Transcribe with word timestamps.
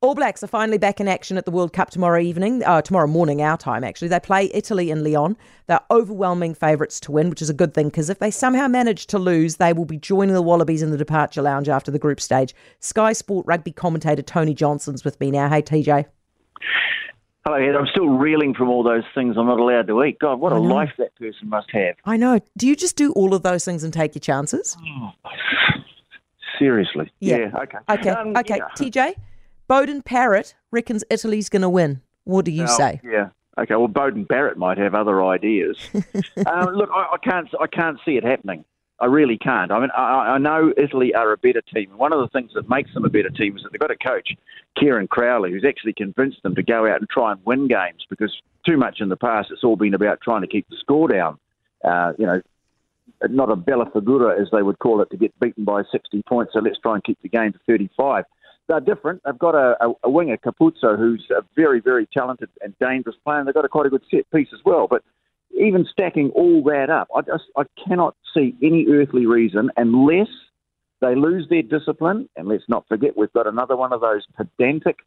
All 0.00 0.14
Blacks 0.14 0.44
are 0.44 0.48
finally 0.48 0.78
back 0.78 1.00
in 1.00 1.08
action 1.08 1.36
at 1.38 1.44
the 1.44 1.50
World 1.50 1.72
Cup 1.72 1.90
tomorrow 1.90 2.20
evening, 2.20 2.62
uh, 2.62 2.80
tomorrow 2.80 3.08
morning, 3.08 3.42
our 3.42 3.56
time 3.58 3.82
actually. 3.82 4.06
They 4.06 4.20
play 4.20 4.48
Italy 4.54 4.92
in 4.92 5.02
Lyon. 5.02 5.36
They're 5.66 5.80
overwhelming 5.90 6.54
favourites 6.54 7.00
to 7.00 7.10
win, 7.10 7.28
which 7.28 7.42
is 7.42 7.50
a 7.50 7.54
good 7.54 7.74
thing 7.74 7.88
because 7.88 8.08
if 8.08 8.20
they 8.20 8.30
somehow 8.30 8.68
manage 8.68 9.08
to 9.08 9.18
lose, 9.18 9.56
they 9.56 9.72
will 9.72 9.86
be 9.86 9.96
joining 9.98 10.34
the 10.34 10.42
Wallabies 10.42 10.82
in 10.82 10.92
the 10.92 10.96
departure 10.96 11.42
lounge 11.42 11.68
after 11.68 11.90
the 11.90 11.98
group 11.98 12.20
stage. 12.20 12.54
Sky 12.78 13.12
Sport 13.12 13.44
rugby 13.48 13.72
commentator 13.72 14.22
Tony 14.22 14.54
Johnson's 14.54 15.04
with 15.04 15.18
me 15.18 15.32
now. 15.32 15.48
Hey, 15.48 15.62
TJ. 15.62 16.04
Hello, 17.44 17.56
Ed. 17.56 17.74
I'm 17.74 17.86
still 17.88 18.06
reeling 18.08 18.54
from 18.54 18.68
all 18.68 18.84
those 18.84 19.02
things 19.16 19.34
I'm 19.36 19.46
not 19.46 19.58
allowed 19.58 19.88
to 19.88 20.04
eat. 20.04 20.20
God, 20.20 20.38
what 20.38 20.52
a 20.52 20.58
life 20.60 20.92
that 20.98 21.12
person 21.16 21.48
must 21.48 21.72
have. 21.72 21.96
I 22.04 22.16
know. 22.16 22.38
Do 22.56 22.68
you 22.68 22.76
just 22.76 22.94
do 22.94 23.10
all 23.14 23.34
of 23.34 23.42
those 23.42 23.64
things 23.64 23.82
and 23.82 23.92
take 23.92 24.14
your 24.14 24.20
chances? 24.20 24.76
Seriously. 26.60 27.10
Yeah. 27.18 27.50
okay. 27.62 27.78
Okay, 27.88 28.10
Um, 28.10 28.36
okay. 28.36 28.58
yeah. 28.58 28.68
TJ, 28.76 29.14
Beauden 29.68 30.02
Barrett 30.04 30.54
reckons 30.70 31.04
Italy's 31.10 31.48
going 31.48 31.62
to 31.62 31.68
win. 31.68 32.00
What 32.24 32.44
do 32.44 32.50
you 32.50 32.64
Well, 32.64 32.76
say? 32.76 33.00
Yeah. 33.04 33.28
Okay. 33.58 33.74
Well, 33.74 33.88
Beauden 33.88 34.26
Barrett 34.26 34.56
might 34.56 34.78
have 34.78 34.94
other 34.94 35.24
ideas. 35.24 35.76
um, 36.46 36.66
look, 36.74 36.90
I, 36.94 37.14
I 37.14 37.18
can't. 37.22 37.48
I 37.60 37.66
can't 37.66 37.98
see 38.04 38.16
it 38.16 38.24
happening. 38.24 38.64
I 39.00 39.06
really 39.06 39.38
can't. 39.38 39.70
I 39.70 39.78
mean, 39.78 39.90
I, 39.96 40.02
I 40.34 40.38
know 40.38 40.72
Italy 40.76 41.14
are 41.14 41.32
a 41.32 41.36
better 41.36 41.62
team. 41.72 41.90
One 41.96 42.12
of 42.12 42.18
the 42.18 42.26
things 42.28 42.50
that 42.54 42.68
makes 42.68 42.92
them 42.94 43.04
a 43.04 43.08
better 43.08 43.30
team 43.30 43.56
is 43.56 43.62
that 43.62 43.70
they've 43.70 43.78
got 43.80 43.92
a 43.92 43.96
coach, 43.96 44.30
Kieran 44.76 45.06
Crowley, 45.06 45.52
who's 45.52 45.64
actually 45.64 45.92
convinced 45.92 46.42
them 46.42 46.56
to 46.56 46.64
go 46.64 46.84
out 46.84 46.98
and 46.98 47.08
try 47.08 47.30
and 47.30 47.40
win 47.44 47.68
games 47.68 48.04
because 48.10 48.36
too 48.66 48.76
much 48.76 49.00
in 49.00 49.08
the 49.08 49.16
past 49.16 49.50
it's 49.52 49.62
all 49.62 49.76
been 49.76 49.94
about 49.94 50.20
trying 50.20 50.40
to 50.40 50.48
keep 50.48 50.68
the 50.68 50.76
score 50.80 51.06
down. 51.06 51.38
Uh, 51.84 52.12
you 52.18 52.26
know, 52.26 52.40
not 53.30 53.50
a 53.52 53.56
bella 53.56 53.88
figura, 53.92 54.40
as 54.40 54.48
they 54.50 54.62
would 54.62 54.80
call 54.80 55.00
it, 55.00 55.10
to 55.10 55.16
get 55.16 55.32
beaten 55.38 55.62
by 55.64 55.82
60 55.92 56.20
points. 56.28 56.52
So 56.52 56.58
let's 56.58 56.78
try 56.78 56.94
and 56.94 57.04
keep 57.04 57.22
the 57.22 57.28
game 57.28 57.52
to 57.52 57.58
35. 57.68 58.24
They're 58.68 58.80
different. 58.80 59.22
They've 59.24 59.38
got 59.38 59.54
a, 59.54 59.76
a, 59.82 59.92
a 60.04 60.10
winger, 60.10 60.36
Capuozzo, 60.36 60.98
who's 60.98 61.26
a 61.30 61.42
very, 61.56 61.80
very 61.80 62.06
talented 62.06 62.50
and 62.60 62.74
dangerous 62.78 63.16
player, 63.24 63.38
and 63.38 63.48
they've 63.48 63.54
got 63.54 63.64
a 63.64 63.68
quite 63.68 63.86
a 63.86 63.90
good 63.90 64.04
set 64.10 64.30
piece 64.30 64.48
as 64.52 64.60
well. 64.64 64.86
But 64.88 65.02
even 65.58 65.86
stacking 65.90 66.30
all 66.34 66.62
that 66.64 66.90
up, 66.90 67.08
I 67.14 67.22
just 67.22 67.44
I 67.56 67.62
cannot 67.86 68.14
see 68.34 68.54
any 68.62 68.86
earthly 68.90 69.26
reason 69.26 69.70
unless 69.76 70.28
they 71.00 71.14
lose 71.14 71.46
their 71.48 71.62
discipline. 71.62 72.28
And 72.36 72.46
let's 72.46 72.68
not 72.68 72.86
forget, 72.88 73.16
we've 73.16 73.32
got 73.32 73.46
another 73.46 73.76
one 73.76 73.92
of 73.92 74.02
those 74.02 74.26
pedantic 74.36 74.98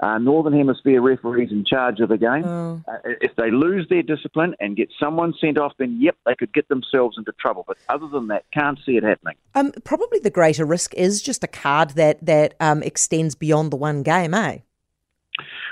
uh, 0.00 0.18
Northern 0.18 0.52
Hemisphere 0.52 1.00
referees 1.00 1.50
in 1.50 1.64
charge 1.64 2.00
of 2.00 2.08
the 2.08 2.18
game. 2.18 2.44
Oh. 2.44 2.82
Uh, 2.88 2.98
if 3.20 3.34
they 3.36 3.50
lose 3.50 3.86
their 3.88 4.02
discipline 4.02 4.54
and 4.60 4.76
get 4.76 4.88
someone 4.98 5.34
sent 5.40 5.58
off, 5.58 5.72
then 5.78 5.98
yep, 6.00 6.16
they 6.26 6.34
could 6.34 6.52
get 6.52 6.68
themselves 6.68 7.16
into 7.18 7.32
trouble. 7.38 7.64
But 7.66 7.76
other 7.88 8.08
than 8.08 8.28
that, 8.28 8.44
can't 8.52 8.78
see 8.84 8.96
it 8.96 9.02
happening. 9.02 9.36
Um, 9.54 9.72
probably 9.84 10.18
the 10.18 10.30
greater 10.30 10.64
risk 10.64 10.94
is 10.94 11.22
just 11.22 11.44
a 11.44 11.48
card 11.48 11.90
that 11.90 12.24
that 12.24 12.54
um, 12.60 12.82
extends 12.82 13.34
beyond 13.34 13.70
the 13.70 13.76
one 13.76 14.02
game, 14.02 14.34
eh? 14.34 14.58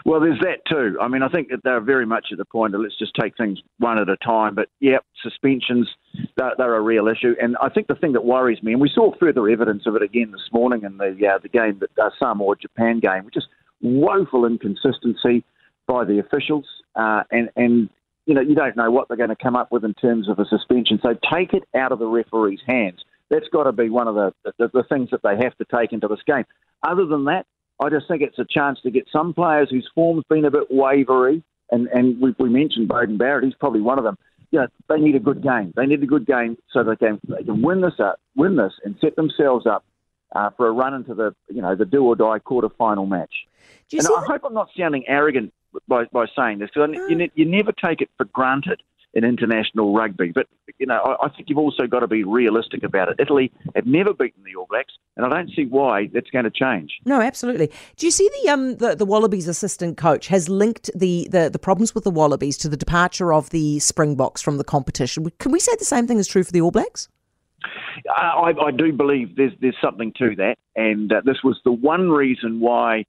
Well, 0.05 0.21
there's 0.21 0.39
that 0.41 0.65
too. 0.69 0.97
I 1.01 1.09
mean, 1.09 1.23
I 1.23 1.29
think 1.29 1.49
that 1.49 1.61
they're 1.65 1.81
very 1.81 2.06
much 2.06 2.27
at 2.33 2.39
the 2.39 2.45
point 2.45 2.75
of 2.75 2.81
let's 2.81 2.99
just 2.99 3.12
take 3.21 3.37
things 3.37 3.61
one 3.79 3.99
at 3.99 4.09
a 4.09 4.17
time. 4.19 4.55
But 4.55 4.69
yep, 4.81 5.05
suspensions, 5.23 5.89
they're, 6.37 6.53
they're 6.56 6.77
a 6.77 6.81
real 6.81 7.09
issue. 7.09 7.34
And 7.41 7.56
I 7.61 7.69
think 7.69 7.89
the 7.89 7.95
thing 7.95 8.12
that 8.12 8.25
worries 8.25 8.62
me, 8.62 8.73
and 8.73 8.81
we 8.81 8.91
saw 8.95 9.12
further 9.19 9.49
evidence 9.49 9.84
of 9.87 9.97
it 9.97 10.03
again 10.03 10.31
this 10.31 10.49
morning 10.53 10.83
in 10.84 10.99
the 10.99 11.09
uh, 11.27 11.39
the 11.43 11.49
game, 11.49 11.81
that 11.81 11.91
uh, 12.03 12.11
Samoa 12.19 12.56
Japan 12.56 13.01
game, 13.01 13.25
which 13.25 13.37
is 13.37 13.45
woeful 13.81 14.45
inconsistency 14.45 15.45
by 15.87 16.05
the 16.05 16.19
officials. 16.19 16.67
Uh, 16.95 17.23
and 17.31 17.51
and 17.57 17.89
you 18.27 18.34
know 18.34 18.41
you 18.41 18.55
don't 18.55 18.77
know 18.77 18.91
what 18.91 19.09
they're 19.09 19.17
going 19.17 19.29
to 19.31 19.37
come 19.37 19.57
up 19.57 19.73
with 19.73 19.84
in 19.84 19.95
terms 19.95 20.29
of 20.29 20.39
a 20.39 20.45
suspension. 20.45 20.98
So 21.03 21.15
take 21.33 21.53
it 21.53 21.65
out 21.75 21.93
of 21.93 21.99
the 21.99 22.06
referee's 22.06 22.61
hands. 22.67 23.05
That's 23.31 23.49
got 23.53 23.65
to 23.65 23.72
be 23.72 23.91
one 23.91 24.09
of 24.09 24.15
the, 24.15 24.33
the 24.59 24.69
the 24.72 24.84
things 24.88 25.11
that 25.11 25.22
they 25.22 25.37
have 25.43 25.56
to 25.59 25.65
take 25.75 25.93
into 25.93 26.09
this 26.09 26.22
game. 26.27 26.44
Other 26.83 27.06
than 27.06 27.25
that, 27.25 27.47
I 27.81 27.91
just 27.91 28.09
think 28.09 28.22
it's 28.22 28.38
a 28.38 28.47
chance 28.49 28.81
to 28.83 28.91
get 28.91 29.09
some 29.12 29.33
players 29.34 29.69
whose 29.71 29.88
form's 29.94 30.25
been 30.28 30.44
a 30.44 30.50
bit 30.50 30.71
wavery, 30.71 31.43
and, 31.71 31.87
and 31.88 32.21
we, 32.21 32.34
we 32.38 32.49
mentioned 32.49 32.88
Beauden 32.88 33.19
Barrett, 33.19 33.44
he's 33.44 33.55
probably 33.55 33.81
one 33.81 33.99
of 33.99 34.05
them. 34.05 34.17
You 34.50 34.61
know, 34.61 34.67
they 34.88 34.97
need 34.97 35.15
a 35.15 35.21
good 35.21 35.43
game. 35.43 35.72
They 35.77 35.87
need 35.87 36.03
a 36.03 36.06
good 36.06 36.27
game 36.27 36.56
so 36.72 36.83
they 36.83 36.97
can 36.97 37.21
they 37.28 37.44
can 37.44 37.61
win 37.62 37.83
this 37.83 38.00
up, 38.00 38.19
win 38.34 38.56
this, 38.56 38.72
and 38.83 38.97
set 39.00 39.15
themselves 39.15 39.67
up 39.67 39.84
uh, 40.34 40.50
for 40.56 40.67
a 40.67 40.72
run 40.72 40.94
into 40.94 41.15
the 41.15 41.34
you 41.49 41.61
know 41.61 41.75
the 41.75 41.84
do 41.84 42.03
or 42.03 42.17
die 42.17 42.38
quarter 42.38 42.71
final 42.78 43.05
match. 43.05 43.33
Do 43.91 43.97
you 43.97 44.01
and 44.01 44.09
I 44.09 44.25
hope 44.33 44.43
I'm 44.45 44.55
not 44.55 44.69
sounding 44.77 45.05
arrogant 45.09 45.53
by, 45.87 46.05
by 46.12 46.27
saying 46.37 46.59
this, 46.59 46.71
this. 46.75 46.87
'cause 46.87 47.11
you, 47.11 47.17
ne- 47.17 47.33
you 47.34 47.45
never 47.45 47.73
take 47.73 48.01
it 48.01 48.11
for 48.17 48.25
granted 48.27 48.83
in 49.15 49.25
international 49.25 49.95
rugby, 49.95 50.33
but 50.33 50.47
you 50.79 50.84
know 50.84 50.99
I, 50.99 51.27
I 51.27 51.29
think 51.31 51.49
you've 51.49 51.59
also 51.59 51.87
got 51.87 52.01
to 52.01 52.06
be 52.06 52.25
realistic 52.25 52.83
about 52.83 53.09
it. 53.09 53.17
Italy 53.19 53.51
have 53.75 53.87
never 53.87 54.12
beaten 54.12 54.43
the 54.45 54.55
All 54.55 54.67
Blacks, 54.69 54.93
and 55.17 55.25
I 55.25 55.31
don't 55.31 55.51
see 55.56 55.65
why 55.65 56.09
that's 56.12 56.29
going 56.31 56.45
to 56.45 56.51
change. 56.51 56.93
No, 57.06 57.21
absolutely. 57.21 57.71
Do 57.97 58.06
you 58.06 58.11
see 58.11 58.29
the 58.43 58.51
um 58.51 58.77
the, 58.77 58.95
the 58.95 59.06
Wallabies 59.06 59.49
assistant 59.49 59.97
coach 59.97 60.29
has 60.29 60.50
linked 60.50 60.91
the, 60.95 61.27
the 61.31 61.49
the 61.50 61.59
problems 61.59 61.95
with 61.95 62.05
the 62.05 62.11
Wallabies 62.11 62.59
to 62.59 62.69
the 62.69 62.77
departure 62.77 63.33
of 63.33 63.49
the 63.49 63.79
Springboks 63.79 64.43
from 64.43 64.59
the 64.59 64.65
competition? 64.65 65.31
Can 65.39 65.53
we 65.53 65.59
say 65.61 65.73
the 65.79 65.87
same 65.87 66.06
thing 66.06 66.19
is 66.19 66.29
true 66.29 66.45
for 66.45 66.53
the 66.53 66.61
All 66.61 66.71
Blacks? 66.71 67.09
I, 68.15 68.53
I 68.62 68.71
do 68.71 68.93
believe 68.93 69.37
there's 69.37 69.53
there's 69.61 69.77
something 69.83 70.12
to 70.19 70.37
that, 70.37 70.56
and 70.77 71.11
uh, 71.12 71.23
this 71.25 71.39
was 71.43 71.59
the 71.65 71.73
one 71.73 72.11
reason 72.11 72.61
why 72.61 73.06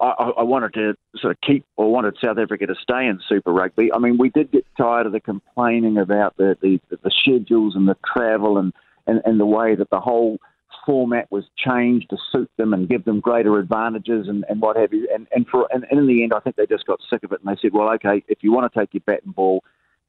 I, 0.00 0.30
I 0.38 0.42
wanted 0.42 0.74
to 0.74 0.94
sort 1.18 1.32
of 1.32 1.40
keep 1.40 1.64
or 1.76 1.92
wanted 1.92 2.16
South 2.22 2.38
Africa 2.38 2.66
to 2.66 2.74
stay 2.82 3.06
in 3.06 3.20
Super 3.28 3.52
Rugby. 3.52 3.92
I 3.92 3.98
mean, 3.98 4.16
we 4.18 4.30
did 4.30 4.50
get 4.50 4.64
tired 4.76 5.06
of 5.06 5.12
the 5.12 5.20
complaining 5.20 5.98
about 5.98 6.36
the 6.36 6.56
the, 6.62 6.80
the 6.90 7.10
schedules 7.10 7.76
and 7.76 7.88
the 7.88 7.96
travel 8.14 8.58
and, 8.58 8.72
and, 9.06 9.20
and 9.24 9.38
the 9.38 9.46
way 9.46 9.74
that 9.74 9.90
the 9.90 10.00
whole 10.00 10.38
format 10.86 11.30
was 11.30 11.44
changed 11.56 12.08
to 12.10 12.16
suit 12.32 12.50
them 12.56 12.72
and 12.72 12.88
give 12.88 13.04
them 13.04 13.20
greater 13.20 13.58
advantages 13.58 14.28
and, 14.28 14.44
and 14.48 14.62
what 14.62 14.76
have 14.76 14.92
you. 14.92 15.08
And 15.12 15.26
and 15.34 15.46
for 15.46 15.68
and, 15.72 15.84
and 15.90 16.00
in 16.00 16.06
the 16.06 16.22
end, 16.22 16.32
I 16.32 16.40
think 16.40 16.56
they 16.56 16.66
just 16.66 16.86
got 16.86 17.00
sick 17.10 17.22
of 17.22 17.32
it 17.32 17.40
and 17.44 17.54
they 17.54 17.60
said, 17.60 17.72
well, 17.72 17.92
okay, 17.94 18.24
if 18.28 18.38
you 18.42 18.52
want 18.52 18.72
to 18.72 18.78
take 18.78 18.94
your 18.94 19.02
bat 19.06 19.20
and 19.24 19.34
ball, 19.34 19.62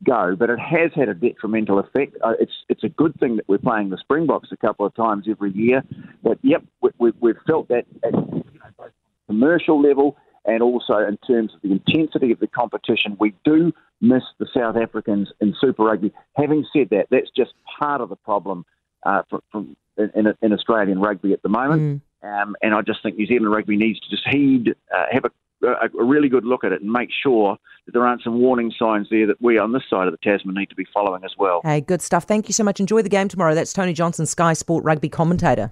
go. 0.03 0.35
But 0.37 0.49
it 0.49 0.59
has 0.59 0.91
had 0.95 1.09
a 1.09 1.13
detrimental 1.13 1.79
effect. 1.79 2.15
Uh, 2.23 2.33
it's 2.39 2.53
it's 2.69 2.83
a 2.83 2.89
good 2.89 3.19
thing 3.19 3.35
that 3.37 3.47
we're 3.47 3.57
playing 3.57 3.89
the 3.89 3.97
Springboks 3.97 4.49
a 4.51 4.57
couple 4.57 4.85
of 4.85 4.95
times 4.95 5.25
every 5.29 5.51
year. 5.51 5.83
But 6.23 6.37
yep, 6.41 6.63
we, 6.81 6.91
we, 6.97 7.11
we've 7.19 7.35
felt 7.45 7.67
that 7.69 7.85
at 8.03 8.13
you 8.13 8.19
know, 8.19 8.69
both 8.77 8.91
commercial 9.31 9.81
level 9.81 10.17
and 10.45 10.61
also 10.61 10.97
in 11.11 11.17
terms 11.27 11.51
of 11.53 11.61
the 11.61 11.71
intensity 11.71 12.31
of 12.31 12.39
the 12.39 12.47
competition, 12.47 13.15
we 13.19 13.33
do 13.45 13.71
miss 14.01 14.23
the 14.39 14.47
South 14.53 14.75
Africans 14.75 15.29
in 15.39 15.55
Super 15.61 15.83
Rugby. 15.83 16.11
Having 16.35 16.65
said 16.73 16.87
that, 16.89 17.07
that's 17.11 17.29
just 17.35 17.53
part 17.79 18.01
of 18.01 18.09
the 18.09 18.15
problem 18.15 18.65
uh, 19.03 19.21
from, 19.29 19.41
from 19.51 19.77
in, 19.97 20.33
in 20.41 20.53
Australian 20.53 20.99
rugby 20.99 21.31
at 21.33 21.41
the 21.43 21.49
moment. 21.49 22.01
Um, 22.23 22.55
and 22.61 22.73
I 22.73 22.81
just 22.81 23.01
think 23.03 23.17
New 23.17 23.27
Zealand 23.27 23.51
rugby 23.51 23.77
needs 23.77 23.99
to 24.01 24.09
just 24.09 24.27
heed, 24.29 24.75
uh, 24.95 25.05
have 25.11 25.25
a, 25.25 25.67
a, 25.67 25.89
a 25.99 26.03
really 26.03 26.29
good 26.29 26.45
look 26.45 26.63
at 26.63 26.71
it 26.71 26.81
and 26.81 26.91
make 26.91 27.09
sure 27.23 27.57
that 27.85 27.93
there 27.93 28.05
aren't 28.05 28.23
some 28.23 28.39
warning 28.39 28.71
signs 28.77 29.07
there 29.09 29.27
that 29.27 29.41
we 29.41 29.57
on 29.57 29.71
this 29.71 29.83
side 29.89 30.07
of 30.07 30.13
the 30.13 30.19
Tasman 30.23 30.55
need 30.55 30.69
to 30.69 30.75
be 30.75 30.85
following 30.93 31.23
as 31.23 31.31
well. 31.37 31.61
Hey, 31.63 31.81
good 31.81 32.01
stuff. 32.01 32.25
Thank 32.25 32.47
you 32.47 32.53
so 32.53 32.63
much. 32.63 32.79
Enjoy 32.79 33.01
the 33.01 33.09
game 33.09 33.27
tomorrow. 33.27 33.55
That's 33.55 33.73
Tony 33.73 33.93
Johnson, 33.93 34.25
Sky 34.25 34.53
Sport 34.53 34.83
rugby 34.83 35.09
commentator. 35.09 35.71